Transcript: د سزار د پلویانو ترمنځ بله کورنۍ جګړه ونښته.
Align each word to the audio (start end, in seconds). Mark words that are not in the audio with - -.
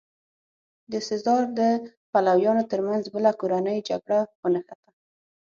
د 0.91 0.93
سزار 1.09 1.43
د 1.59 1.61
پلویانو 2.11 2.63
ترمنځ 2.71 3.03
بله 3.15 3.31
کورنۍ 3.41 3.77
جګړه 3.89 4.19
ونښته. 4.41 4.89